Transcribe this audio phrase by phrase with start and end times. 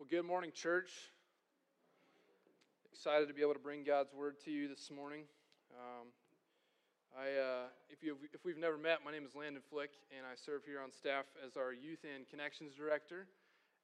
[0.00, 1.12] Well, good morning, church.
[2.88, 5.28] Excited to be able to bring God's word to you this morning.
[5.76, 6.08] Um,
[7.12, 10.40] I, uh, if, you if we've never met, my name is Landon Flick, and I
[10.40, 13.28] serve here on staff as our Youth and Connections Director.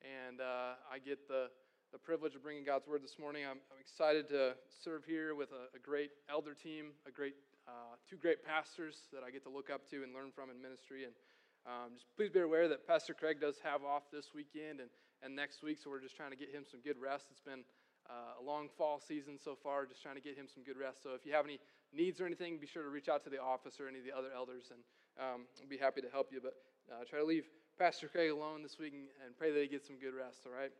[0.00, 1.52] And uh, I get the,
[1.92, 3.44] the privilege of bringing God's word this morning.
[3.44, 7.36] I'm, I'm excited to serve here with a, a great elder team, a great
[7.68, 10.56] uh, two great pastors that I get to look up to and learn from in
[10.64, 11.04] ministry.
[11.04, 11.12] And
[11.68, 14.88] um, just please be aware that Pastor Craig does have off this weekend and,
[15.22, 17.26] and next week, so we're just trying to get him some good rest.
[17.30, 17.64] It's been
[18.08, 21.02] uh, a long fall season so far, just trying to get him some good rest.
[21.02, 21.58] So if you have any
[21.92, 24.16] needs or anything, be sure to reach out to the office or any of the
[24.16, 24.80] other elders, and
[25.18, 26.40] um, I'll be happy to help you.
[26.40, 26.54] But
[26.90, 27.44] uh, try to leave
[27.78, 30.52] Pastor Craig alone this week and, and, pray that he gets some good rest, all
[30.52, 30.72] right?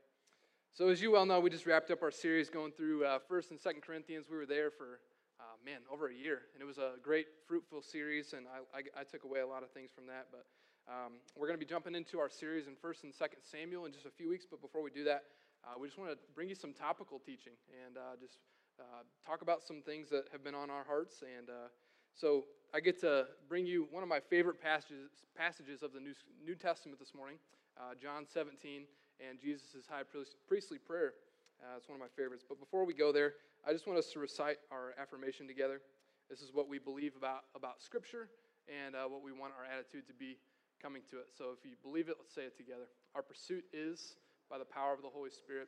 [0.72, 3.50] So as you well know, we just wrapped up our series going through uh, 1st
[3.50, 4.26] and 2nd Corinthians.
[4.30, 5.00] We were there for
[5.40, 6.48] uh, man, over a year.
[6.54, 9.62] And it was a great, fruitful series, and I, I, I took away a lot
[9.62, 10.28] of things from that.
[10.30, 10.46] But
[10.88, 13.92] um, we're going to be jumping into our series in 1st and 2nd Samuel in
[13.92, 14.46] just a few weeks.
[14.48, 15.24] But before we do that,
[15.66, 18.38] uh, we just want to bring you some topical teaching and uh, just
[18.78, 21.24] uh, talk about some things that have been on our hearts.
[21.26, 21.74] And uh,
[22.14, 26.14] so I get to bring you one of my favorite passages, passages of the New,
[26.44, 27.38] New Testament this morning,
[27.76, 28.86] uh, John 17,
[29.18, 30.02] and Jesus' high
[30.46, 31.14] priestly prayer.
[31.58, 32.44] Uh, it's one of my favorites.
[32.48, 33.34] But before we go there,
[33.66, 35.80] I just want us to recite our affirmation together.
[36.30, 38.28] This is what we believe about, about Scripture
[38.68, 40.38] and what we want our attitude to be
[40.86, 41.34] coming to it.
[41.34, 42.86] So if you believe it, let's say it together.
[43.18, 44.14] Our pursuit is,
[44.46, 45.66] by the power of the Holy Spirit,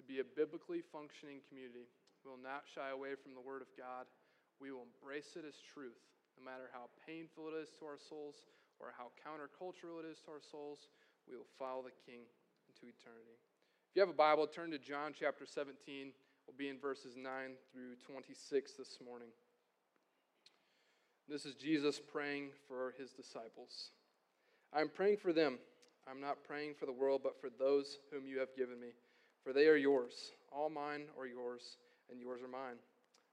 [0.00, 1.84] be a biblically functioning community.
[2.24, 4.08] We will not shy away from the Word of God.
[4.56, 6.00] We will embrace it as truth,
[6.40, 8.48] no matter how painful it is to our souls
[8.80, 10.88] or how countercultural it is to our souls.
[11.28, 12.24] We will follow the King
[12.64, 13.36] into eternity.
[13.36, 15.76] If you have a Bible, turn to John chapter 17.
[16.48, 17.28] We'll be in verses 9
[17.68, 19.28] through 26 this morning.
[21.28, 23.92] This is Jesus praying for his disciples.
[24.74, 25.58] I'm praying for them.
[26.10, 28.88] I'm not praying for the world, but for those whom you have given me.
[29.42, 30.32] For they are yours.
[30.52, 31.62] All mine are yours,
[32.10, 32.76] and yours are mine.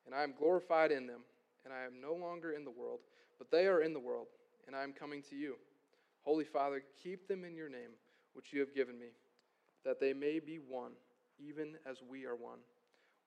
[0.05, 1.21] And I am glorified in them.
[1.65, 2.99] And I am no longer in the world,
[3.37, 4.27] but they are in the world,
[4.65, 5.55] and I am coming to you.
[6.23, 7.91] Holy Father, keep them in your name,
[8.33, 9.09] which you have given me
[9.85, 10.91] that they may be one,
[11.39, 12.59] even as we are one.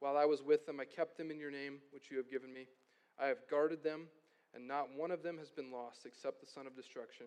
[0.00, 2.52] While I was with them, I kept them in your name, which you have given
[2.52, 2.66] me.
[3.18, 4.08] I have guarded them,
[4.54, 7.26] and not one of them has been lost except the son of destruction,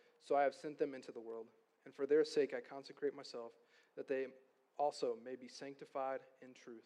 [0.23, 1.47] so I have sent them into the world.
[1.85, 3.51] And for their sake I consecrate myself,
[3.97, 4.25] that they
[4.77, 6.85] also may be sanctified in truth.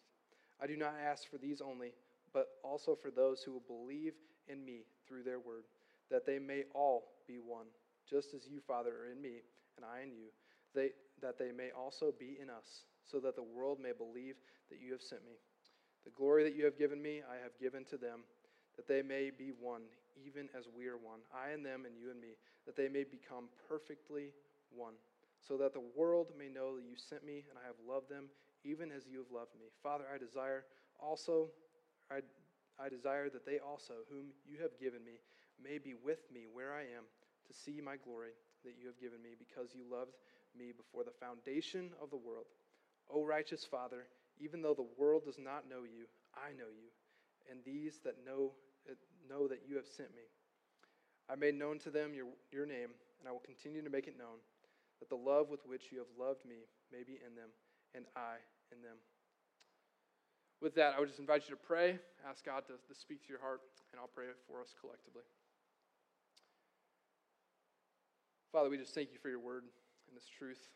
[0.60, 1.92] I do not ask for these only,
[2.32, 4.14] but also for those who will believe
[4.48, 5.64] in me through their word,
[6.10, 7.66] that they may all be one,
[8.08, 9.42] just as you, Father, are in me,
[9.76, 10.28] and I in you
[10.76, 10.90] they,
[11.22, 14.36] that they may also be in us, so that the world may believe
[14.68, 15.40] that you have sent me.
[16.04, 18.20] The glory that you have given me, I have given to them,
[18.76, 19.88] that they may be one,
[20.24, 23.04] even as we are one, I and them, and you and me, that they may
[23.04, 24.32] become perfectly
[24.70, 24.94] one,
[25.40, 28.28] so that the world may know that you sent me, and I have loved them,
[28.64, 29.66] even as you have loved me.
[29.82, 30.64] Father, I desire
[30.98, 31.50] also,
[32.10, 32.20] I,
[32.80, 35.20] I desire that they also, whom you have given me,
[35.62, 37.04] may be with me where I am,
[37.46, 38.34] to see my glory
[38.64, 40.16] that you have given me, because you loved
[40.58, 42.46] me before the foundation of the world.
[43.08, 44.08] O righteous Father,
[44.40, 46.90] even though the world does not know you, I know you,
[47.50, 48.52] and these that know,
[49.28, 50.22] know that you have sent me.
[51.28, 54.18] I made known to them your, your name, and I will continue to make it
[54.18, 54.38] known,
[55.00, 57.50] that the love with which you have loved me may be in them,
[57.94, 58.38] and I
[58.70, 58.96] in them.
[60.62, 63.28] With that, I would just invite you to pray, ask God to, to speak to
[63.28, 63.60] your heart,
[63.92, 65.26] and I'll pray for us collectively.
[68.52, 69.64] Father, we just thank you for your word
[70.08, 70.70] and this truth.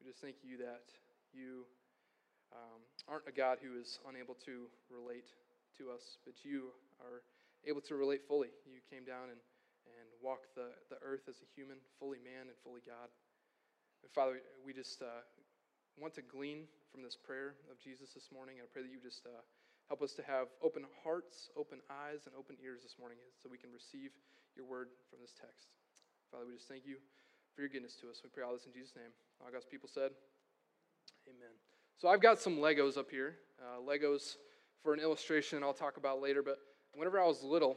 [0.00, 0.88] We just thank you that
[1.34, 1.66] you
[2.54, 5.28] um, aren't a God who is unable to relate
[5.76, 6.72] to us, but you
[7.04, 7.20] are
[7.66, 8.52] able to relate fully.
[8.66, 9.40] You came down and,
[9.88, 13.10] and walked the, the earth as a human, fully man and fully God.
[14.02, 15.24] And Father, we just uh,
[15.98, 19.02] want to glean from this prayer of Jesus this morning, and I pray that you
[19.02, 19.42] just uh,
[19.90, 23.58] help us to have open hearts, open eyes, and open ears this morning so we
[23.58, 24.14] can receive
[24.54, 25.74] your word from this text.
[26.30, 26.96] Father, we just thank you
[27.54, 28.20] for your goodness to us.
[28.22, 29.10] We pray all this in Jesus' name.
[29.42, 30.12] All God's people said,
[31.26, 31.52] Amen.
[31.98, 33.36] So I've got some Legos up here.
[33.58, 34.36] Uh, Legos
[34.82, 36.42] for an illustration I'll talk about later.
[36.42, 36.58] But
[36.94, 37.76] whenever I was little,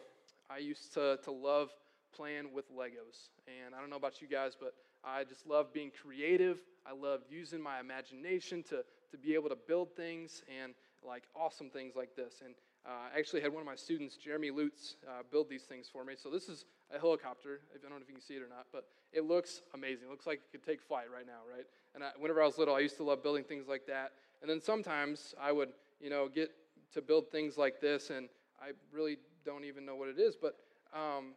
[0.50, 1.70] I used to, to love
[2.16, 3.30] playing with Legos.
[3.48, 4.74] And I don't know about you guys, but
[5.04, 6.60] I just love being creative.
[6.86, 10.74] I love using my imagination to, to be able to build things and
[11.06, 12.42] like awesome things like this.
[12.44, 12.54] And
[12.86, 16.04] uh, I actually had one of my students, Jeremy Lutz, uh, build these things for
[16.04, 16.14] me.
[16.18, 17.62] So this is a helicopter.
[17.74, 20.08] I don't know if you can see it or not, but it looks amazing.
[20.08, 21.66] It looks like it could take flight right now, right?
[21.96, 24.14] And I, whenever I was little, I used to love building things like that.
[24.42, 25.70] And then sometimes I would,
[26.00, 26.52] you know, get
[26.94, 28.28] to build things like this, and
[28.62, 30.58] I really don't even know what it is, but
[30.94, 31.34] um,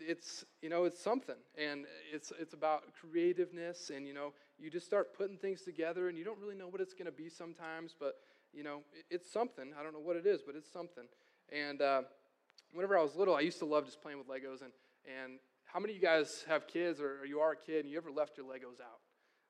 [0.00, 4.86] it's you know it's something, and it's it's about creativeness, and you know you just
[4.86, 7.94] start putting things together, and you don't really know what it's going to be sometimes,
[7.98, 8.16] but
[8.52, 8.80] you know
[9.10, 9.72] it's something.
[9.78, 11.04] I don't know what it is, but it's something.
[11.52, 12.02] And uh,
[12.72, 14.72] whenever I was little, I used to love just playing with Legos, and
[15.22, 17.90] and how many of you guys have kids, or, or you are a kid, and
[17.90, 19.00] you ever left your Legos out?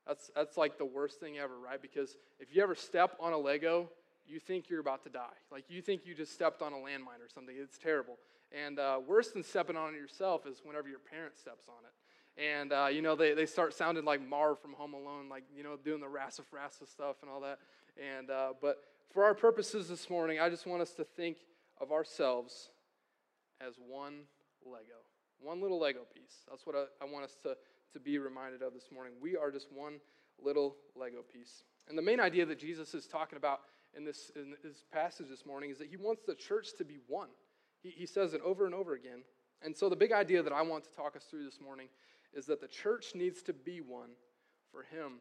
[0.07, 1.81] That's that's like the worst thing ever, right?
[1.81, 3.91] Because if you ever step on a Lego
[4.29, 5.37] you think you're about to die.
[5.51, 7.55] Like you think you just stepped on a landmine or something.
[7.59, 8.19] It's terrible.
[8.53, 11.93] And uh, worse than stepping on it yourself is whenever your parent steps on it.
[12.39, 15.63] And, uh, you know, they, they start sounding like Marv from Home Alone, like, you
[15.63, 16.43] know, doing the rassa
[16.87, 17.59] stuff and all that.
[17.97, 18.77] And, uh, but
[19.11, 21.39] for our purposes this morning, I just want us to think
[21.81, 22.71] of ourselves
[23.67, 24.25] as one
[24.65, 25.01] Lego,
[25.41, 26.45] one little Lego piece.
[26.49, 27.57] That's what I, I want us to,
[27.95, 29.15] to be reminded of this morning.
[29.21, 29.95] We are just one
[30.43, 31.65] little Lego piece.
[31.89, 33.61] And the main idea that Jesus is talking about
[33.97, 36.99] in this, in this passage this morning is that he wants the church to be
[37.09, 37.29] one.
[37.83, 39.23] He, he says it over and over again.
[39.63, 41.89] And so, the big idea that I want to talk us through this morning
[42.35, 44.11] is that the church needs to be one
[44.71, 45.21] for him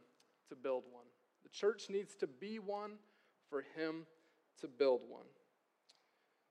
[0.50, 1.06] to build one.
[1.44, 2.94] The church needs to be one
[3.50, 4.06] for him
[4.60, 5.26] to build one.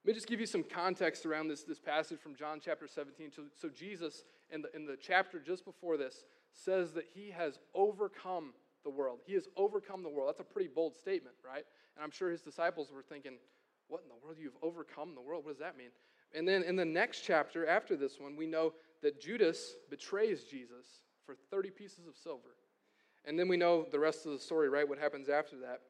[0.03, 3.31] Let me just give you some context around this, this passage from John chapter 17.
[3.31, 6.23] So, so Jesus, in the, in the chapter just before this,
[6.53, 9.19] says that he has overcome the world.
[9.25, 10.29] He has overcome the world.
[10.29, 11.65] That's a pretty bold statement, right?
[11.95, 13.33] And I'm sure his disciples were thinking,
[13.87, 14.37] What in the world?
[14.39, 15.45] You've overcome the world?
[15.45, 15.89] What does that mean?
[16.33, 20.85] And then in the next chapter, after this one, we know that Judas betrays Jesus
[21.25, 22.55] for 30 pieces of silver.
[23.25, 24.87] And then we know the rest of the story, right?
[24.87, 25.81] What happens after that.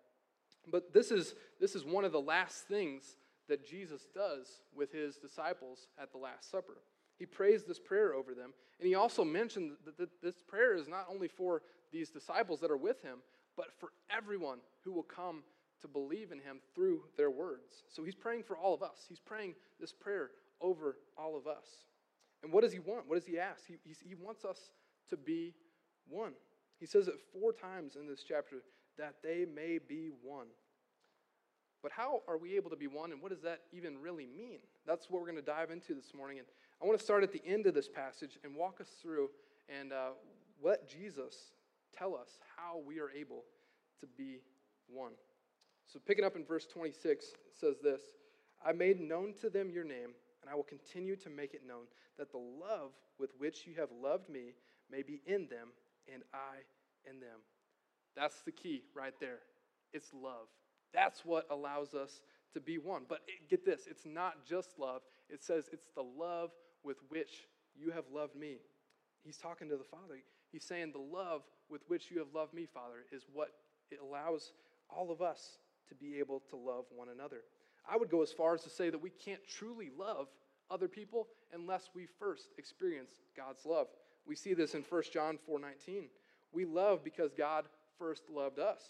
[0.72, 3.18] But this is, this is one of the last things
[3.48, 6.78] that Jesus does with his disciples at the Last Supper.
[7.18, 8.54] He prays this prayer over them.
[8.80, 11.62] And he also mentioned that this prayer is not only for
[11.92, 13.20] these disciples that are with him,
[13.56, 15.44] but for everyone who will come
[15.82, 17.84] to believe in him through their words.
[17.90, 19.06] So he's praying for all of us.
[19.08, 20.32] He's praying this prayer
[20.62, 21.66] over all of us.
[22.44, 23.08] And what does he want?
[23.08, 23.64] What does he ask?
[23.68, 23.78] He,
[24.08, 24.72] he wants us
[25.10, 25.54] to be
[26.08, 26.34] one.
[26.80, 28.58] He says it four times in this chapter
[28.98, 30.48] that they may be one.
[31.82, 34.60] But how are we able to be one, and what does that even really mean?
[34.88, 36.40] That's what we're going to dive into this morning.
[36.40, 36.48] And
[36.82, 39.30] I want to start at the end of this passage and walk us through
[39.70, 40.10] and uh,
[40.64, 41.36] let Jesus
[41.96, 43.44] tell us how we are able
[44.00, 44.40] to be
[44.88, 45.12] one.
[45.88, 48.02] So, picking up in verse 26, it says this
[48.66, 50.12] I made known to them your name,
[50.42, 51.86] and I will continue to make it known,
[52.18, 54.54] that the love with which you have loved me
[54.92, 55.70] may be in them,
[56.12, 56.64] and I
[57.10, 57.40] in them.
[58.16, 59.40] That's the key right there.
[59.94, 60.48] It's love.
[60.94, 62.22] That's what allows us
[62.54, 63.04] to be one.
[63.08, 66.52] But get this it's not just love, it says it's the love
[66.84, 68.58] with which you have loved me.
[69.24, 70.20] He's talking to the Father.
[70.52, 73.50] He's saying, The love with which you have loved me, Father, is what
[73.92, 74.54] it allows
[74.90, 75.58] all of us
[75.90, 77.42] to be able to love one another.
[77.90, 80.28] I would go as far as to say that we can't truly love
[80.72, 83.88] other people unless we first experience God's love.
[84.26, 86.10] We see this in 1 John 4:19.
[86.52, 87.66] We love because God
[88.00, 88.82] first loved us.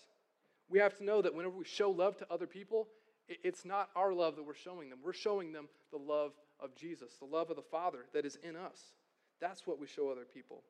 [0.70, 2.88] We have to know that whenever we show love to other people,
[3.28, 5.00] it's not our love that we're showing them.
[5.04, 8.56] We're showing them the love of Jesus, the love of the Father that is in
[8.56, 8.94] us.
[9.40, 10.64] That's what we show other people.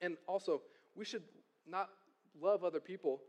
[0.00, 0.62] And also,
[0.94, 1.22] we should
[1.66, 1.90] not
[2.40, 3.20] love other people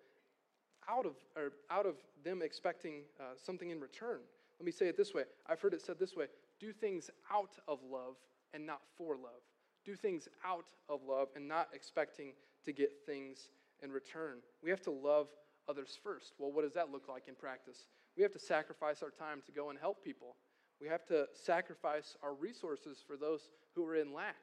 [0.87, 4.19] out of, or out of them expecting uh, something in return.
[4.59, 6.25] Let me say it this way I've heard it said this way
[6.59, 8.15] do things out of love
[8.53, 9.41] and not for love.
[9.85, 12.33] Do things out of love and not expecting
[12.65, 13.49] to get things
[13.81, 14.37] in return.
[14.61, 15.27] We have to love
[15.69, 16.33] others first.
[16.37, 17.87] Well, what does that look like in practice?
[18.17, 20.35] We have to sacrifice our time to go and help people.
[20.81, 24.35] We have to sacrifice our resources for those who are in lack.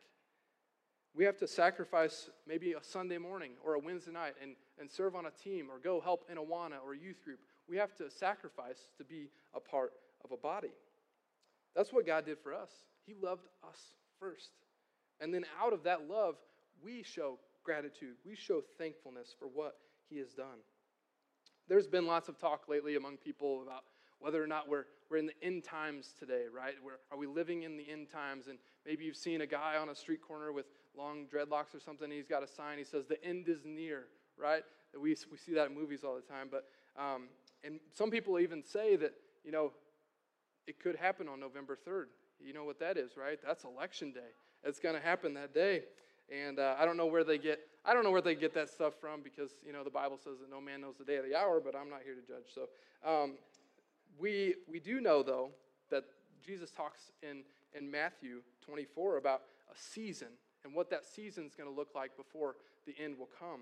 [1.17, 5.17] We have to sacrifice maybe a Sunday morning or a Wednesday night and, and serve
[5.17, 7.39] on a team or go help in a Awana or a youth group.
[7.67, 10.75] We have to sacrifice to be a part of a body.
[11.75, 12.71] That's what God did for us.
[13.07, 13.79] He loved us
[14.21, 14.51] first.
[15.19, 16.35] And then out of that love,
[16.85, 18.17] we show gratitude.
[18.27, 19.77] We show thankfulness for what
[20.11, 20.59] He has done.
[21.67, 23.85] There's been lots of talk lately among people about
[24.19, 26.75] whether or not we're, we're in the end times today, right?
[26.85, 28.47] We're, are we living in the end times?
[28.49, 32.11] And maybe you've seen a guy on a street corner with long dreadlocks or something.
[32.11, 32.79] he's got a sign.
[32.79, 34.05] He says, The end is near,
[34.39, 34.63] right?
[34.95, 36.49] We, we see that in movies all the time.
[36.51, 36.65] But,
[37.01, 37.25] um,
[37.65, 39.13] and some people even say that,
[39.45, 39.73] you know,
[40.67, 42.07] it could happen on November 3rd.
[42.41, 43.39] You know what that is, right?
[43.45, 44.33] That's election day.
[44.65, 45.83] It's going to happen that day.
[46.31, 48.69] And uh, I don't know where they get I don't know where they get that
[48.69, 51.23] stuff from because you know the Bible says that no man knows the day or
[51.23, 52.53] the hour, but I'm not here to judge.
[52.53, 52.63] So
[53.09, 53.35] um,
[54.19, 55.51] we we do know though
[55.91, 56.03] that
[56.45, 57.43] Jesus talks in
[57.75, 60.29] in Matthew 24 about a season
[60.67, 62.57] and what that season is going to look like before
[62.87, 63.61] the end will come.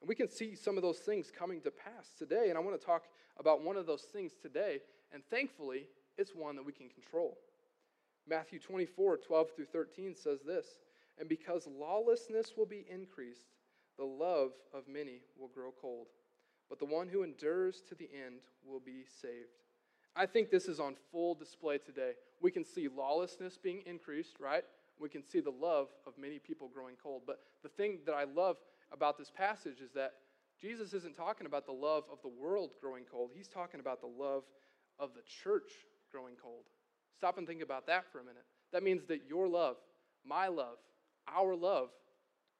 [0.00, 2.48] And we can see some of those things coming to pass today.
[2.48, 3.04] And I want to talk
[3.38, 4.78] about one of those things today.
[5.12, 7.36] And thankfully, it's one that we can control.
[8.26, 10.66] Matthew 24, 12 through 13 says this
[11.18, 13.50] And because lawlessness will be increased,
[13.98, 16.06] the love of many will grow cold.
[16.70, 19.60] But the one who endures to the end will be saved.
[20.16, 22.12] I think this is on full display today.
[22.40, 24.64] We can see lawlessness being increased, right?
[25.00, 27.22] We can see the love of many people growing cold.
[27.26, 28.56] But the thing that I love
[28.92, 30.12] about this passage is that
[30.60, 33.30] Jesus isn't talking about the love of the world growing cold.
[33.34, 34.44] He's talking about the love
[34.98, 35.70] of the church
[36.12, 36.64] growing cold.
[37.16, 38.44] Stop and think about that for a minute.
[38.72, 39.76] That means that your love,
[40.24, 40.76] my love,
[41.26, 41.88] our love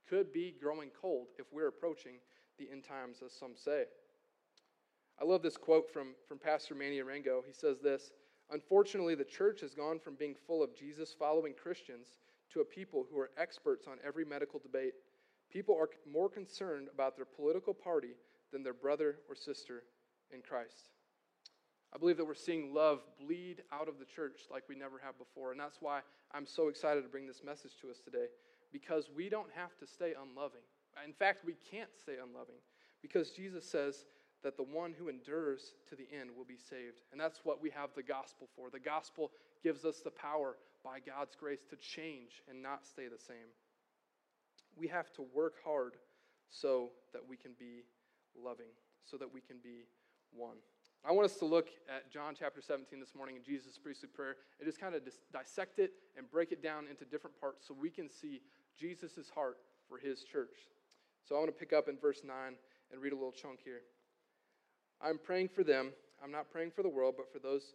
[0.09, 2.15] could be growing cold if we're approaching
[2.59, 3.85] the end times, as some say.
[5.21, 7.43] I love this quote from, from Pastor Manny Arango.
[7.47, 8.13] He says this
[8.51, 12.09] Unfortunately, the church has gone from being full of Jesus following Christians
[12.53, 14.95] to a people who are experts on every medical debate.
[15.53, 18.15] People are more concerned about their political party
[18.53, 19.83] than their brother or sister
[20.33, 20.91] in Christ.
[21.93, 25.19] I believe that we're seeing love bleed out of the church like we never have
[25.19, 25.51] before.
[25.51, 26.01] And that's why
[26.33, 28.27] I'm so excited to bring this message to us today
[28.73, 30.63] because we don't have to stay unloving.
[31.05, 32.63] In fact, we can't stay unloving
[33.03, 34.05] because Jesus says
[34.43, 37.03] that the one who endures to the end will be saved.
[37.13, 38.71] And that's what we have the gospel for.
[38.71, 39.31] The gospel
[39.63, 43.51] gives us the power by God's grace to change and not stay the same.
[44.77, 45.95] We have to work hard
[46.49, 47.85] so that we can be
[48.37, 48.73] loving,
[49.05, 49.85] so that we can be
[50.33, 50.57] one.
[51.05, 54.37] I want us to look at John chapter 17 this morning in Jesus' priestly prayer
[54.59, 57.75] and just kind of dis- dissect it and break it down into different parts so
[57.79, 58.43] we can see
[58.79, 59.59] Jesus' heart
[59.89, 60.69] for his church.
[61.27, 62.35] So I want to pick up in verse 9
[62.93, 63.81] and read a little chunk here.
[65.01, 65.93] I'm praying for them.
[66.23, 67.75] I'm not praying for the world, but for those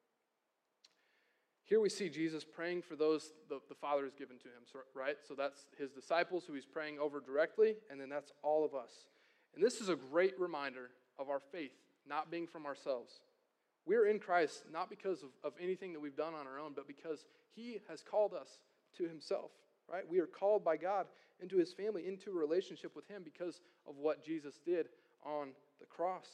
[1.71, 5.15] Here we see Jesus praying for those the, the Father has given to him, right?
[5.25, 8.91] So that's his disciples who he's praying over directly, and then that's all of us.
[9.55, 11.71] And this is a great reminder of our faith
[12.05, 13.21] not being from ourselves.
[13.85, 16.89] We're in Christ not because of, of anything that we've done on our own, but
[16.89, 17.23] because
[17.55, 18.59] he has called us
[18.97, 19.51] to himself,
[19.89, 20.03] right?
[20.05, 21.05] We are called by God
[21.39, 24.87] into his family, into a relationship with him because of what Jesus did
[25.25, 26.27] on the cross.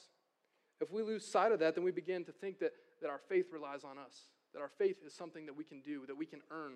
[0.82, 2.72] If we lose sight of that, then we begin to think that,
[3.04, 6.06] that our faith relies on us that our faith is something that we can do,
[6.08, 6.74] that we can earn.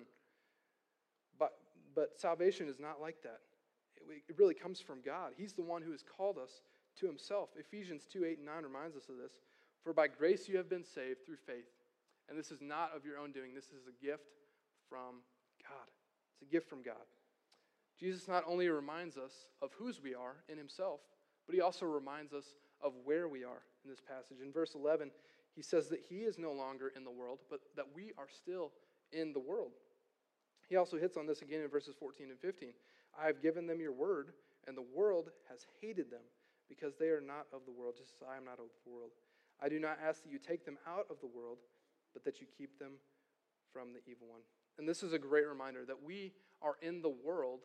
[1.38, 1.52] But,
[1.94, 3.40] but salvation is not like that.
[3.96, 5.32] It, it really comes from God.
[5.36, 6.62] He's the one who has called us
[7.00, 7.50] to himself.
[7.58, 9.40] Ephesians 2 8 and 9 reminds us of this.
[9.82, 11.70] For by grace you have been saved through faith.
[12.28, 14.38] And this is not of your own doing, this is a gift
[14.88, 15.22] from
[15.62, 15.88] God.
[16.34, 17.04] It's a gift from God.
[17.98, 21.00] Jesus not only reminds us of whose we are in himself,
[21.46, 22.44] but he also reminds us
[22.82, 24.38] of where we are in this passage.
[24.42, 25.10] In verse 11,
[25.54, 28.72] he says that he is no longer in the world, but that we are still
[29.12, 29.72] in the world.
[30.68, 32.70] He also hits on this again in verses 14 and 15.
[33.20, 34.32] I have given them your word,
[34.66, 36.22] and the world has hated them
[36.68, 39.10] because they are not of the world, just as I am not of the world.
[39.60, 41.58] I do not ask that you take them out of the world,
[42.14, 42.92] but that you keep them
[43.72, 44.40] from the evil one.
[44.78, 46.32] And this is a great reminder that we
[46.62, 47.60] are in the world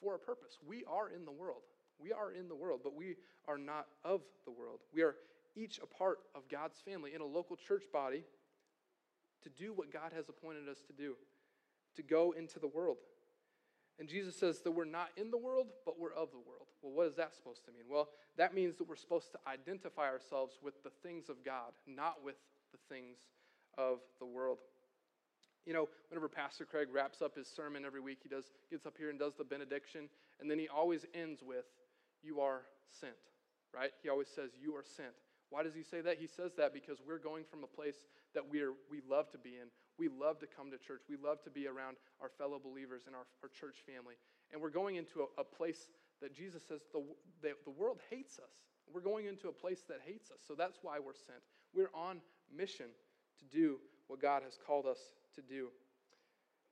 [0.00, 0.58] for a purpose.
[0.66, 1.62] We are in the world.
[2.00, 4.80] We are in the world, but we are not of the world.
[4.92, 5.16] We are
[5.56, 8.24] each a part of God's family in a local church body
[9.42, 11.16] to do what God has appointed us to do,
[11.96, 12.98] to go into the world.
[13.98, 16.68] And Jesus says that we're not in the world, but we're of the world.
[16.82, 17.84] Well, what is that supposed to mean?
[17.90, 22.24] Well, that means that we're supposed to identify ourselves with the things of God, not
[22.24, 22.36] with
[22.72, 23.18] the things
[23.76, 24.58] of the world.
[25.66, 28.96] You know, whenever Pastor Craig wraps up his sermon every week, he does gets up
[28.96, 30.08] here and does the benediction,
[30.40, 31.66] and then he always ends with,
[32.22, 33.14] "You are sent."
[33.72, 33.92] Right?
[34.02, 35.14] He always says, "You are sent."
[35.50, 36.18] Why does he say that?
[36.18, 39.50] He says that because we're going from a place that we're, we love to be
[39.50, 39.68] in.
[39.98, 41.02] We love to come to church.
[41.08, 44.14] We love to be around our fellow believers and our, our church family.
[44.52, 45.90] And we're going into a, a place
[46.22, 47.02] that Jesus says the,
[47.42, 48.62] the, the world hates us.
[48.92, 50.38] We're going into a place that hates us.
[50.46, 51.42] So that's why we're sent.
[51.74, 52.20] We're on
[52.56, 52.86] mission
[53.38, 54.98] to do what God has called us
[55.34, 55.68] to do.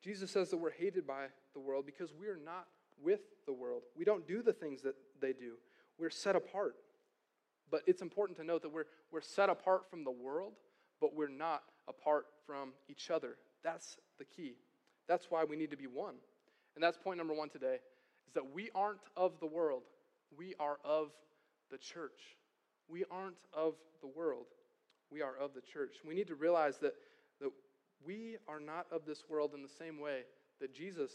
[0.02, 2.66] Jesus says that we're hated by the world because we're not
[3.02, 3.82] with the world.
[3.96, 5.54] We don't do the things that they do.
[5.98, 6.76] We're set apart.
[7.70, 10.54] But it's important to note that we're, we're set apart from the world,
[11.00, 13.36] but we're not apart from each other.
[13.62, 14.54] That's the key.
[15.08, 16.14] That's why we need to be one.
[16.74, 17.78] And that's point number one today
[18.26, 19.82] is that we aren't of the world.
[20.36, 21.10] We are of
[21.70, 22.36] the church.
[22.88, 24.46] We aren't of the world.
[25.10, 25.96] We are of the church.
[26.06, 26.94] We need to realize that,
[27.40, 27.50] that
[28.04, 30.20] we are not of this world in the same way
[30.60, 31.10] that Jesus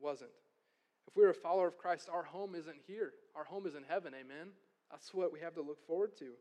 [0.00, 0.30] wasn't.
[1.08, 3.12] If we're a follower of Christ, our home isn't here.
[3.34, 4.48] Our home is in heaven, amen?
[4.90, 6.32] That's what we have to look forward to.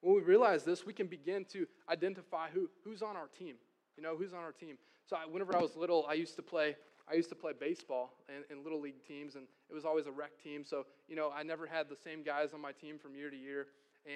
[0.00, 3.56] When we realize this, we can begin to identify who, who's on our team.
[3.96, 4.76] You know, who's on our team.
[5.06, 6.76] So I, whenever I was little, I used to play
[7.06, 10.10] I used to play baseball in, in, little league teams, and it was always a
[10.10, 10.64] rec team.
[10.64, 13.36] So you know, I never had the same guys on my team from year to
[13.36, 13.66] year.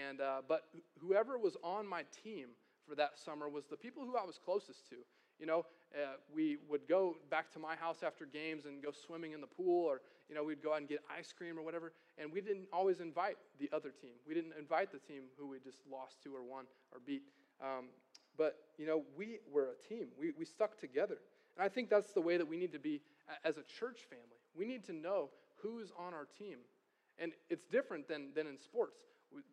[0.09, 0.65] And uh, but
[1.01, 2.49] whoever was on my team
[2.89, 4.97] for that summer was the people who I was closest to.
[5.39, 9.33] You know, uh, we would go back to my house after games and go swimming
[9.33, 11.93] in the pool, or you know, we'd go out and get ice cream or whatever.
[12.19, 14.13] And we didn't always invite the other team.
[14.27, 17.23] We didn't invite the team who we just lost to or won or beat.
[17.63, 17.87] Um,
[18.37, 20.09] but you know, we were a team.
[20.19, 21.19] We we stuck together.
[21.57, 23.01] And I think that's the way that we need to be
[23.45, 24.39] as a church family.
[24.55, 25.31] We need to know
[25.63, 26.59] who's on our team.
[27.19, 29.01] And it's different than, than in sports.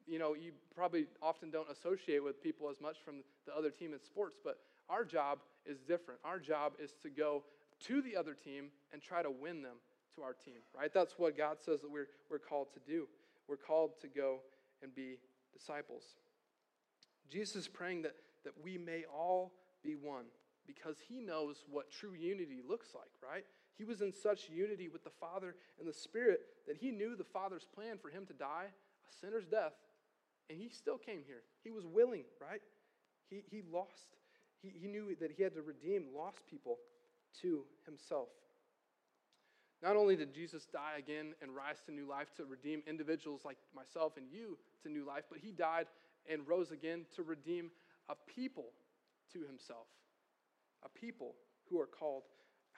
[0.05, 3.93] You know, you probably often don't associate with people as much from the other team
[3.93, 6.19] in sports, but our job is different.
[6.23, 7.43] Our job is to go
[7.87, 9.77] to the other team and try to win them
[10.15, 10.93] to our team, right?
[10.93, 13.07] That's what God says that we're, we're called to do.
[13.47, 14.39] We're called to go
[14.81, 15.17] and be
[15.53, 16.03] disciples.
[17.29, 19.53] Jesus is praying that, that we may all
[19.83, 20.25] be one
[20.65, 23.45] because he knows what true unity looks like, right?
[23.77, 27.23] He was in such unity with the Father and the Spirit that he knew the
[27.23, 29.73] Father's plan for him to die a sinner's death,
[30.49, 31.43] and he still came here.
[31.63, 32.61] He was willing, right?
[33.29, 34.15] He, he lost,
[34.61, 36.77] he, he knew that he had to redeem lost people
[37.41, 38.29] to himself.
[39.83, 43.57] Not only did Jesus die again and rise to new life to redeem individuals like
[43.75, 45.85] myself and you to new life, but he died
[46.29, 47.69] and rose again to redeem
[48.09, 48.71] a people
[49.33, 49.87] to himself
[50.85, 51.33] a people
[51.69, 52.23] who are called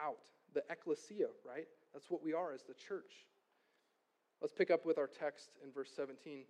[0.02, 0.24] out.
[0.54, 1.68] The ecclesia, right?
[1.94, 3.28] That's what we are as the church.
[4.42, 6.40] Let's pick up with our text in verse 17.
[6.40, 6.46] It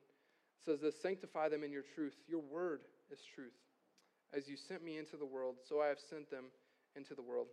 [0.63, 2.15] says this Sanctify them in your truth.
[2.27, 3.53] Your word is truth.
[4.33, 6.45] As you sent me into the world, so I have sent them
[6.95, 7.47] into the world.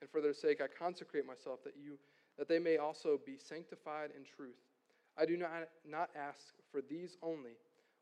[0.00, 1.98] And for their sake I consecrate myself that you
[2.38, 4.60] that they may also be sanctified in truth.
[5.18, 5.50] I do not,
[5.88, 7.56] not ask for these only,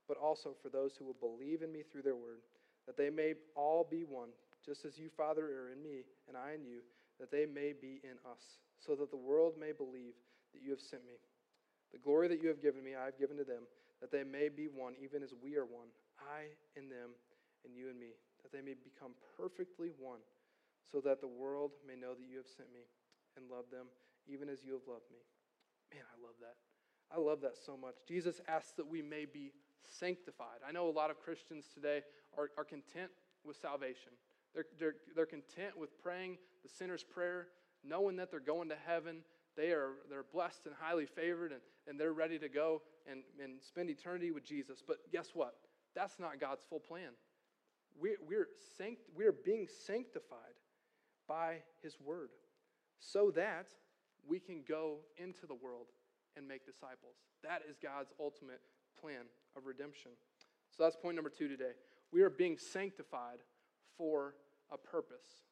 [0.09, 2.43] but also for those who will believe in me through their word,
[2.87, 4.31] that they may all be one,
[4.67, 6.81] just as you, Father, are in me, and I in you,
[7.21, 10.15] that they may be in us, so that the world may believe
[10.53, 11.15] that you have sent me.
[11.93, 13.63] The glory that you have given me, I have given to them,
[14.01, 17.15] that they may be one, even as we are one, I in them,
[17.65, 20.21] and you and me, that they may become perfectly one,
[20.91, 22.87] so that the world may know that you have sent me
[23.37, 23.87] and love them,
[24.27, 25.25] even as you have loved me.
[25.93, 26.57] Man, I love that.
[27.13, 27.95] I love that so much.
[28.07, 29.53] Jesus asks that we may be
[29.85, 30.65] sanctified.
[30.67, 32.03] I know a lot of Christians today
[32.37, 33.11] are, are content
[33.45, 34.13] with salvation.
[34.55, 37.49] They're, they're, they're content with praying the sinner's prayer,
[37.85, 39.19] knowing that they're going to heaven.
[39.57, 43.63] They are they're blessed and highly favored, and, and they're ready to go and, and
[43.63, 44.83] spend eternity with Jesus.
[44.87, 45.55] But guess what?
[45.95, 47.11] That's not God's full plan.
[48.01, 50.59] We're, we're, sanct, we're being sanctified
[51.29, 52.31] by His Word
[52.99, 53.67] so that
[54.27, 55.87] we can go into the world
[56.37, 57.17] and make disciples.
[57.43, 58.61] That is God's ultimate
[59.01, 59.27] plan
[59.57, 60.13] of redemption.
[60.77, 61.73] So that's point number two today.
[62.13, 63.39] We are being sanctified
[63.97, 64.35] for
[64.73, 65.45] a purpose.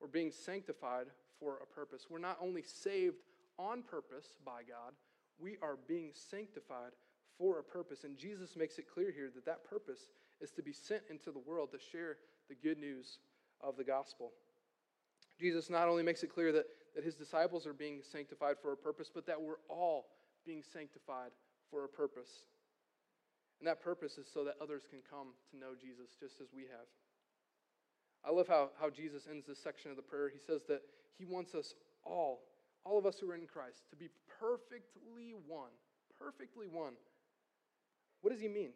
[0.00, 1.06] We're being sanctified
[1.38, 2.06] for a purpose.
[2.08, 3.16] We're not only saved
[3.58, 4.94] on purpose by God,
[5.38, 6.92] we are being sanctified
[7.40, 8.04] for a purpose.
[8.04, 10.10] And Jesus makes it clear here that that purpose
[10.42, 12.18] is to be sent into the world to share
[12.50, 13.18] the good news
[13.62, 14.32] of the gospel.
[15.40, 18.76] Jesus not only makes it clear that, that his disciples are being sanctified for a
[18.76, 20.04] purpose, but that we're all
[20.44, 21.30] being sanctified
[21.70, 22.44] for a purpose.
[23.58, 26.62] And that purpose is so that others can come to know Jesus just as we
[26.62, 26.88] have.
[28.24, 30.28] I love how, how Jesus ends this section of the prayer.
[30.28, 30.82] He says that
[31.18, 31.72] he wants us
[32.04, 32.40] all,
[32.84, 35.72] all of us who are in Christ, to be perfectly one.
[36.18, 36.92] Perfectly one.
[38.22, 38.72] What does he mean?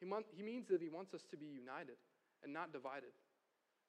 [0.00, 1.96] He, want, he means that he wants us to be united
[2.44, 3.12] and not divided.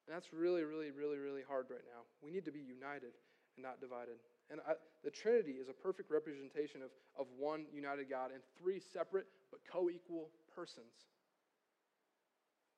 [0.07, 2.03] And that's really, really, really, really hard right now.
[2.23, 3.11] We need to be united
[3.55, 4.19] and not divided.
[4.49, 8.79] And I, the Trinity is a perfect representation of, of one united God and three
[8.79, 11.07] separate but co equal persons.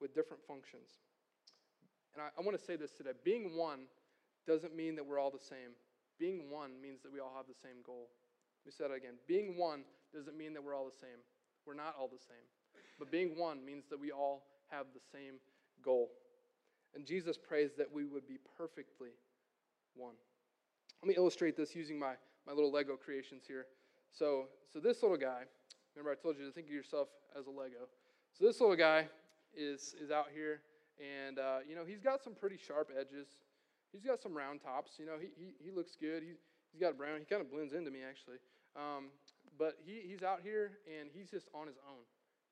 [0.01, 0.89] with different functions.
[2.13, 3.81] And I, I want to say this today being one
[4.47, 5.75] doesn't mean that we're all the same.
[6.19, 8.09] Being one means that we all have the same goal.
[8.65, 9.15] Let me say that again.
[9.27, 11.19] Being one doesn't mean that we're all the same.
[11.65, 12.45] We're not all the same.
[12.97, 15.35] But being one means that we all have the same
[15.83, 16.09] goal.
[16.93, 19.11] And Jesus prays that we would be perfectly
[19.95, 20.15] one.
[21.01, 22.13] Let me illustrate this using my,
[22.45, 23.67] my little Lego creations here.
[24.11, 25.43] So, so this little guy,
[25.95, 27.87] remember I told you to think of yourself as a Lego.
[28.37, 29.07] So this little guy
[29.55, 30.61] is, is out here,
[30.99, 33.27] and uh, you know he's got some pretty sharp edges.
[33.91, 34.93] He's got some round tops.
[34.99, 36.23] You know he, he, he looks good.
[36.23, 36.33] He,
[36.71, 37.19] he's got brown.
[37.19, 38.37] He kind of blends into me actually.
[38.75, 39.09] Um,
[39.59, 42.01] but he, he's out here and he's just on his own.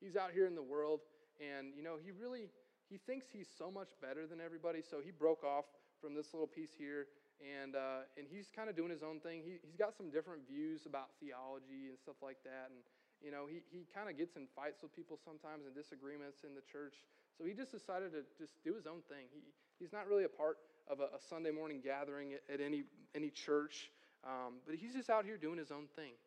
[0.00, 1.00] He's out here in the world,
[1.40, 2.50] and you know he really
[2.88, 4.82] he thinks he's so much better than everybody.
[4.88, 5.64] So he broke off
[6.00, 9.42] from this little piece here and uh, and he's kind of doing his own thing.
[9.44, 12.82] He, he's got some different views about theology and stuff like that, and
[13.22, 16.54] you know he, he kind of gets in fights with people sometimes and disagreements in
[16.54, 16.98] the church.
[17.38, 19.30] So he just decided to just do his own thing.
[19.30, 19.42] He
[19.78, 20.58] he's not really a part
[20.90, 23.90] of a, a Sunday morning gathering at, at, any any church,
[24.26, 26.18] um, but he's just out here doing his own thing.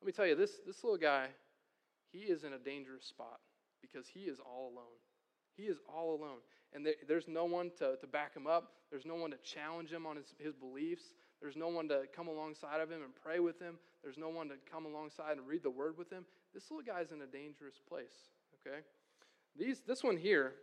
[0.00, 1.28] Let me tell you, this this little guy,
[2.12, 3.40] he is in a dangerous spot
[3.80, 4.96] because he is all alone.
[5.56, 6.38] He is all alone.
[6.72, 8.72] And there, there's no one to, to back him up.
[8.90, 11.02] There's no one to challenge him on his, his beliefs.
[11.40, 13.78] There's no one to come alongside of him and pray with him.
[14.02, 16.24] There's no one to come alongside and read the word with him.
[16.54, 18.30] This little guy's in a dangerous place,
[18.66, 18.78] okay?
[19.56, 20.54] These, this one here,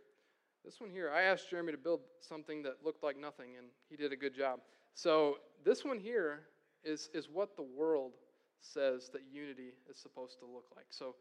[0.64, 3.96] this one here, I asked Jeremy to build something that looked like nothing, and he
[3.96, 4.60] did a good job.
[4.94, 6.40] So this one here
[6.84, 8.12] is, is what the world
[8.60, 10.86] says that unity is supposed to look like.
[10.90, 11.14] So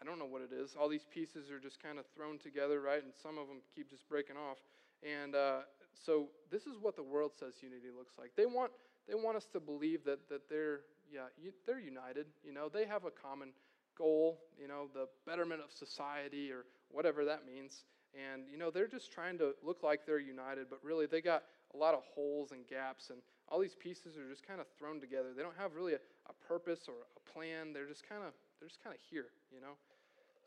[0.00, 0.76] I don't know what it is.
[0.78, 3.02] All these pieces are just kind of thrown together, right?
[3.02, 4.58] And some of them keep just breaking off.
[5.02, 5.60] And uh,
[5.92, 8.32] so this is what the world says unity looks like.
[8.36, 8.72] They want
[9.06, 10.80] they want us to believe that that they're
[11.12, 11.28] yeah
[11.66, 12.26] they're united.
[12.44, 13.50] You know they have a common
[13.96, 14.40] goal.
[14.60, 17.84] You know the betterment of society or whatever that means.
[18.14, 21.42] And you know they're just trying to look like they're united, but really they got
[21.74, 25.00] a lot of holes and gaps, and all these pieces are just kind of thrown
[25.00, 25.34] together.
[25.36, 27.72] They don't have really a, a purpose or a plan.
[27.72, 29.76] They're just kind of they're just kind of here, you know.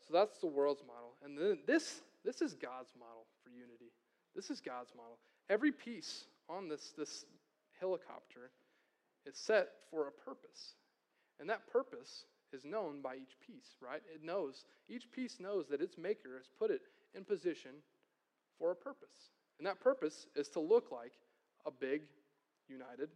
[0.06, 1.14] So that's the world's model.
[1.22, 3.92] And then this, this is God's model for unity.
[4.34, 5.18] This is God's model.
[5.50, 7.26] Every piece on this, this
[7.78, 8.50] helicopter
[9.26, 10.74] is set for a purpose.
[11.40, 14.00] And that purpose is known by each piece, right?
[14.12, 16.82] It knows, each piece knows that its maker has put it
[17.14, 17.72] in position
[18.58, 19.30] for a purpose.
[19.58, 21.12] And that purpose is to look like
[21.66, 22.02] a big,
[22.68, 23.10] united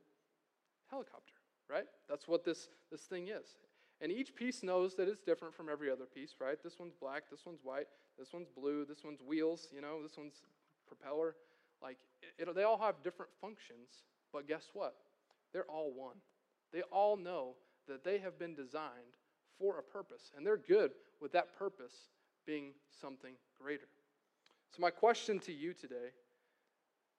[0.91, 1.35] helicopter,
[1.73, 1.87] right?
[2.09, 3.57] That's what this, this thing is.
[4.01, 6.59] And each piece knows that it's different from every other piece, right?
[6.63, 7.87] This one's black, this one's white,
[8.19, 10.43] this one's blue, this one's wheels, you know, this one's
[10.87, 11.37] propeller.
[11.81, 11.99] Like,
[12.39, 14.97] it, they all have different functions, but guess what?
[15.53, 16.17] They're all one.
[16.73, 17.55] They all know
[17.89, 19.17] that they have been designed
[19.59, 21.95] for a purpose, and they're good with that purpose
[22.47, 23.89] being something greater.
[24.75, 26.11] So, my question to you today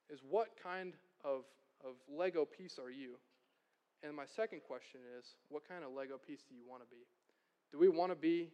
[0.09, 1.43] is what kind of,
[1.85, 3.17] of Lego piece are you?
[4.03, 7.07] And my second question is what kind of Lego piece do you want to be?
[7.71, 8.51] Do we want to be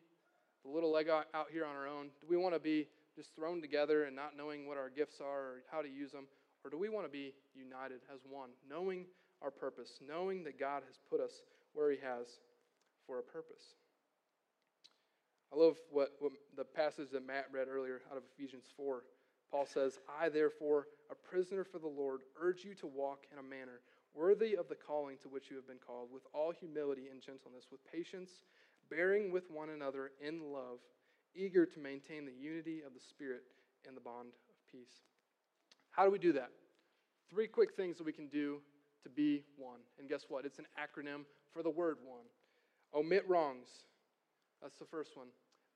[0.63, 2.09] the little Lego out here on our own?
[2.21, 5.39] Do we want to be just thrown together and not knowing what our gifts are
[5.39, 6.27] or how to use them?
[6.63, 9.05] Or do we want to be united as one, knowing
[9.41, 11.41] our purpose, knowing that God has put us
[11.73, 12.27] where He has
[13.07, 13.73] for a purpose?
[15.51, 19.01] I love what, what the passage that Matt read earlier out of Ephesians 4.
[19.49, 23.43] Paul says, I, therefore, a prisoner for the Lord, urge you to walk in a
[23.43, 23.81] manner
[24.13, 27.65] worthy of the calling to which you have been called, with all humility and gentleness,
[27.71, 28.29] with patience,
[28.89, 30.79] bearing with one another in love,
[31.35, 33.43] eager to maintain the unity of the Spirit
[33.87, 35.03] and the bond of peace.
[35.91, 36.49] How do we do that?
[37.29, 38.59] Three quick things that we can do
[39.03, 39.79] to be one.
[39.99, 40.45] And guess what?
[40.45, 42.25] It's an acronym for the word one.
[42.93, 43.67] Omit wrongs.
[44.61, 45.27] That's the first one.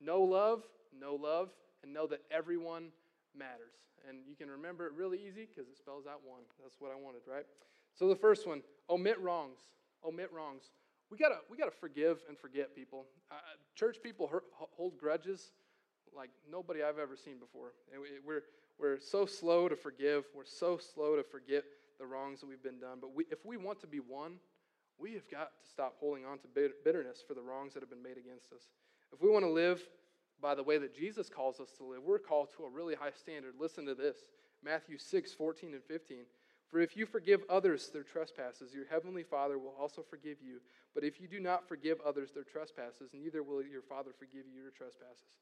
[0.02, 0.64] No love,
[0.98, 1.50] no love,
[1.84, 2.90] and know that everyone
[3.38, 3.76] matters.
[4.08, 6.42] And you can remember it really easy because it spells out one.
[6.62, 7.46] That's what I wanted, right?
[7.94, 9.60] So the first one, omit wrongs.
[10.06, 10.64] Omit wrongs.
[11.10, 13.06] We gotta we gotta forgive and forget people.
[13.32, 13.36] Uh,
[13.76, 15.52] church people hurt, hold grudges
[16.16, 17.74] like nobody I've ever seen before.
[18.26, 18.44] We're
[18.80, 20.26] we're so slow to forgive.
[20.36, 21.64] We're so slow to forget
[22.00, 22.98] the wrongs that we've been done.
[23.00, 24.38] But we, if we want to be one,
[24.98, 26.48] we have got to stop holding on to
[26.84, 28.64] bitterness for the wrongs that have been made against us.
[29.12, 29.82] If we want to live
[30.42, 33.12] by the way that Jesus calls us to live, we're called to a really high
[33.12, 33.54] standard.
[33.60, 34.18] Listen to this
[34.64, 36.18] Matthew 6, 14 and 15.
[36.74, 40.60] For if you forgive others their trespasses, your heavenly Father will also forgive you.
[40.96, 44.60] But if you do not forgive others their trespasses, neither will your Father forgive you
[44.64, 45.38] your trespasses.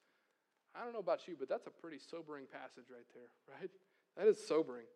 [0.76, 3.70] I don't know about you, but that's a pretty sobering passage right there, right?
[4.18, 4.88] That is sobering.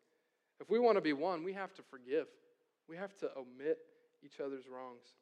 [0.60, 2.28] If we want to be one, we have to forgive.
[2.89, 3.78] We have to omit
[4.21, 5.15] each other's wrongs.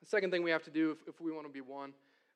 [0.00, 1.92] The second thing we have to do if, if we want to be one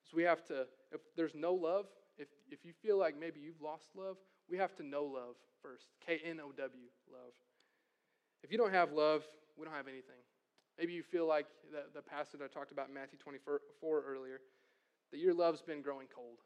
[0.07, 1.87] is we have to, if there's no love
[2.19, 4.17] if, if you feel like maybe you've lost love,
[4.49, 5.87] we have to know love first.
[6.05, 7.33] K N O W, love.
[8.43, 9.25] If you don't have love,
[9.57, 10.21] we don't have anything.
[10.79, 13.61] Maybe you feel like the, the passage I talked about in Matthew 24
[14.07, 14.41] earlier,
[15.11, 16.39] that your love's been growing cold.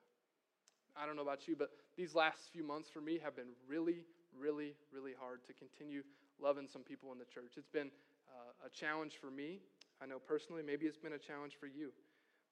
[0.96, 4.04] I don't know about you, but these last few months for me have been really,
[4.36, 6.02] really, really hard to continue
[6.40, 7.52] loving some people in the church.
[7.56, 7.90] It's been
[8.28, 9.60] uh, a challenge for me.
[10.02, 11.92] I know personally, maybe it's been a challenge for you.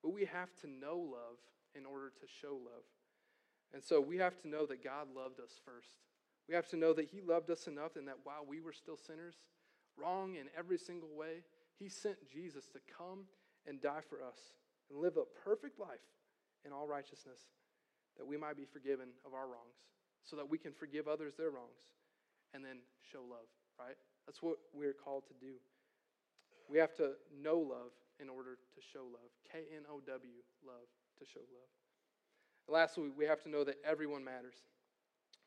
[0.03, 1.41] But we have to know love
[1.75, 2.85] in order to show love.
[3.73, 5.99] And so we have to know that God loved us first.
[6.49, 8.97] We have to know that He loved us enough and that while we were still
[8.97, 9.37] sinners,
[9.97, 11.43] wrong in every single way,
[11.79, 13.25] He sent Jesus to come
[13.67, 14.39] and die for us
[14.91, 16.05] and live a perfect life
[16.65, 17.41] in all righteousness
[18.19, 19.81] that we might be forgiven of our wrongs
[20.23, 21.93] so that we can forgive others their wrongs
[22.55, 23.97] and then show love, right?
[24.27, 25.55] That's what we're called to do.
[26.69, 29.31] We have to know love in order to show love.
[29.51, 31.71] K N O W, love, to show love.
[32.67, 34.57] And lastly, we have to know that everyone matters.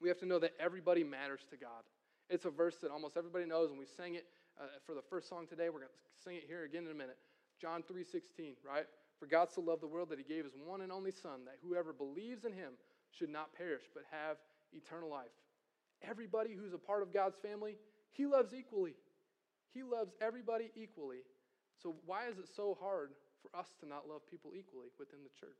[0.01, 1.83] We have to know that everybody matters to God.
[2.29, 4.25] It's a verse that almost everybody knows, and we sang it
[4.59, 5.69] uh, for the first song today.
[5.69, 7.17] We're going to sing it here again in a minute.
[7.61, 8.85] John 3:16, right?
[9.19, 11.57] For God so loved the world that he gave his one and only son that
[11.63, 12.73] whoever believes in him
[13.09, 14.37] should not perish but have
[14.73, 15.33] eternal life.
[16.03, 17.77] Everybody who's a part of God's family,
[18.11, 18.93] he loves equally.
[19.73, 21.25] He loves everybody equally.
[21.81, 25.33] So why is it so hard for us to not love people equally within the
[25.39, 25.57] church?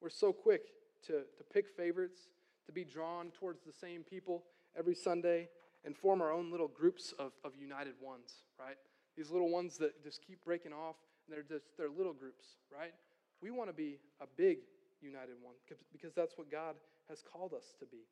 [0.00, 0.62] We're so quick
[1.06, 2.28] to, to pick favorites,
[2.66, 4.44] to be drawn towards the same people
[4.76, 5.48] every Sunday,
[5.84, 8.76] and form our own little groups of, of united ones, right?
[9.16, 10.96] These little ones that just keep breaking off,
[11.26, 12.92] and they're just they're little groups, right?
[13.40, 14.58] We want to be a big
[15.02, 15.54] united one
[15.92, 16.76] because that's what God
[17.08, 18.08] has called us to be.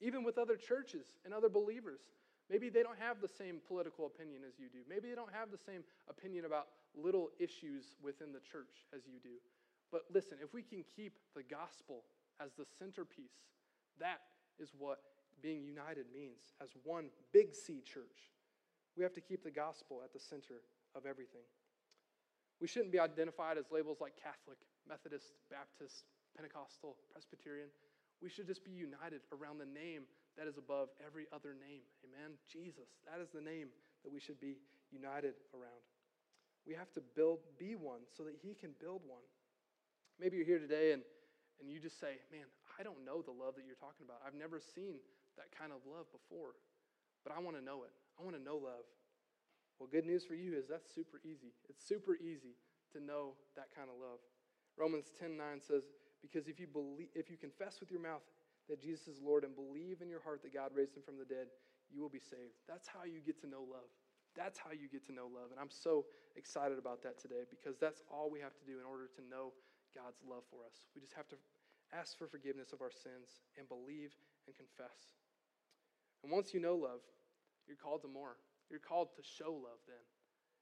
[0.00, 2.00] Even with other churches and other believers,
[2.48, 4.80] maybe they don't have the same political opinion as you do.
[4.88, 9.20] Maybe they don't have the same opinion about little issues within the church as you
[9.22, 9.40] do.
[9.92, 12.04] But listen, if we can keep the gospel
[12.40, 13.44] as the centerpiece,
[14.00, 14.20] that
[14.58, 14.98] is what
[15.42, 18.32] being united means as one big C church.
[18.96, 20.60] We have to keep the gospel at the center
[20.94, 21.46] of everything.
[22.60, 26.04] We shouldn't be identified as labels like Catholic, Methodist, Baptist,
[26.36, 27.68] Pentecostal, Presbyterian.
[28.20, 30.04] We should just be united around the name
[30.36, 31.80] that is above every other name.
[32.04, 32.36] Amen.
[32.44, 33.00] Jesus.
[33.08, 33.68] That is the name
[34.04, 34.60] that we should be
[34.92, 35.80] united around.
[36.66, 39.24] We have to build, be one so that He can build one.
[40.20, 41.02] Maybe you're here today and,
[41.60, 42.44] and you just say, Man,
[42.78, 44.22] I don't know the love that you're talking about.
[44.22, 45.00] I've never seen
[45.40, 46.58] that kind of love before,
[47.24, 47.94] but I want to know it.
[48.18, 48.86] I want to know love.
[49.80, 51.56] Well, good news for you is that's super easy.
[51.72, 52.54] It's super easy
[52.92, 54.20] to know that kind of love.
[54.76, 55.88] Romans 10 9 says,
[56.20, 58.24] Because if you, believe, if you confess with your mouth
[58.68, 61.24] that Jesus is Lord and believe in your heart that God raised him from the
[61.24, 61.48] dead,
[61.88, 62.60] you will be saved.
[62.68, 63.90] That's how you get to know love.
[64.36, 65.50] That's how you get to know love.
[65.50, 66.06] And I'm so
[66.36, 69.50] excited about that today because that's all we have to do in order to know
[69.90, 70.86] God's love for us.
[70.94, 71.38] We just have to
[71.92, 74.14] ask for forgiveness of our sins and believe
[74.46, 75.14] and confess.
[76.22, 77.00] And once you know love,
[77.66, 78.36] you're called to more.
[78.70, 80.04] You're called to show love then.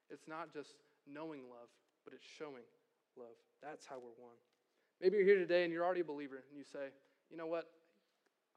[0.08, 0.72] It's not just
[1.04, 1.68] knowing love,
[2.04, 2.64] but it's showing
[3.16, 3.36] love.
[3.62, 4.36] That's how we're one.
[5.00, 6.90] Maybe you're here today and you're already a believer and you say,
[7.30, 7.68] you know what?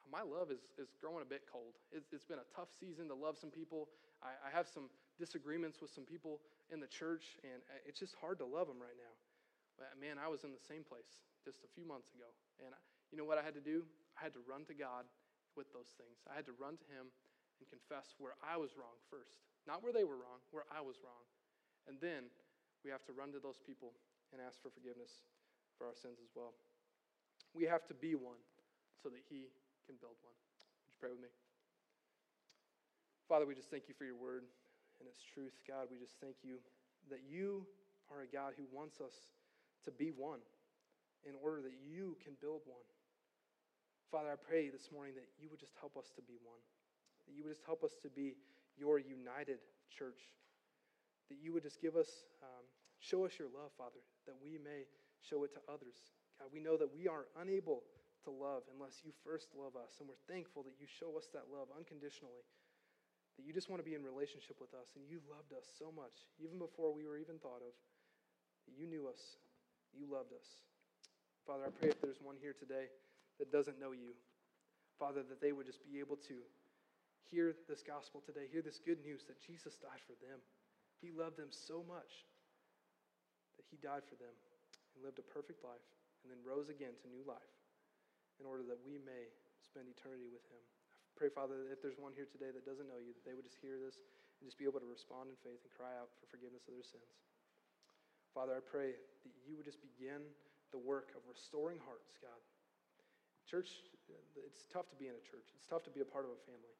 [0.10, 1.76] My love is, is growing a bit cold.
[1.92, 3.88] It's, it's been a tough season to love some people.
[4.24, 6.40] I, I have some disagreements with some people
[6.72, 9.14] in the church, and uh, it's just hard to love them right now.
[9.82, 12.30] Uh, man, I was in the same place just a few months ago.
[12.62, 12.70] And
[13.10, 13.82] you know what I had to do?
[14.14, 15.10] I had to run to God
[15.58, 16.22] with those things.
[16.30, 17.10] I had to run to Him
[17.58, 19.42] and confess where I was wrong first.
[19.66, 21.26] Not where they were wrong, where I was wrong.
[21.90, 22.30] And then
[22.86, 23.98] we have to run to those people
[24.30, 25.26] and ask for forgiveness
[25.76, 26.54] for our sins as well.
[27.58, 28.40] We have to be one
[29.02, 29.50] so that He
[29.90, 30.38] can build one.
[30.86, 31.34] Would you pray with me?
[33.26, 34.46] Father, we just thank you for your word
[35.02, 35.58] and its truth.
[35.66, 36.62] God, we just thank you
[37.10, 37.66] that you
[38.14, 39.34] are a God who wants us
[39.86, 40.40] to be one
[41.28, 42.86] in order that you can build one.
[44.10, 46.60] Father, I pray this morning that you would just help us to be one,
[47.28, 48.36] that you would just help us to be
[48.76, 50.20] your united church,
[51.30, 52.66] that you would just give us, um,
[53.00, 54.84] show us your love, Father, that we may
[55.24, 56.12] show it to others.
[56.40, 57.88] God, we know that we are unable
[58.26, 61.50] to love unless you first love us, and we're thankful that you show us that
[61.50, 62.44] love unconditionally,
[63.38, 65.88] that you just want to be in relationship with us, and you loved us so
[65.88, 67.74] much, even before we were even thought of,
[68.68, 69.40] you knew us,
[69.96, 70.48] you loved us.
[71.46, 72.88] Father, I pray if there's one here today
[73.40, 74.14] that doesn't know you,
[75.02, 76.38] Father, that they would just be able to
[77.26, 80.38] hear this gospel today, hear this good news that Jesus died for them.
[81.02, 82.28] He loved them so much
[83.58, 84.36] that he died for them
[84.94, 85.88] and lived a perfect life
[86.22, 87.56] and then rose again to new life
[88.38, 89.32] in order that we may
[89.66, 90.62] spend eternity with him.
[90.62, 93.34] I pray, Father, that if there's one here today that doesn't know you, that they
[93.34, 93.98] would just hear this
[94.38, 96.86] and just be able to respond in faith and cry out for forgiveness of their
[96.86, 97.31] sins.
[98.32, 100.24] Father, I pray that you would just begin
[100.72, 102.40] the work of restoring hearts, God.
[103.44, 103.84] Church,
[104.40, 105.52] it's tough to be in a church.
[105.52, 106.72] It's tough to be a part of a family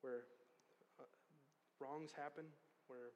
[0.00, 0.24] where
[0.96, 1.04] uh,
[1.76, 2.48] wrongs happen,
[2.88, 3.12] where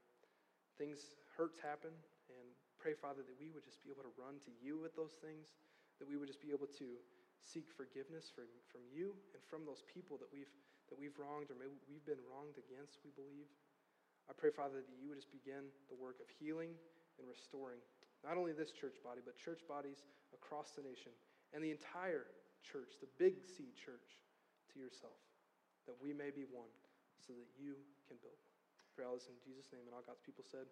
[0.77, 1.97] things, hurts happen,
[2.29, 5.17] and pray, Father, that we would just be able to run to you with those
[5.25, 5.57] things,
[5.97, 7.01] that we would just be able to
[7.41, 10.53] seek forgiveness from, from you and from those people that we've,
[10.93, 13.49] that we've wronged or maybe we've been wronged against, we believe.
[14.29, 16.77] I pray, Father, that you would just begin the work of healing
[17.21, 17.79] and restoring
[18.25, 21.13] not only this church body, but church bodies across the nation
[21.53, 22.29] and the entire
[22.65, 24.21] church, the big C church,
[24.73, 25.19] to yourself,
[25.91, 26.71] that we may be one
[27.19, 27.75] so that you
[28.07, 28.39] can build.
[28.95, 30.67] Pray all this in Jesus' name, and all God's people said.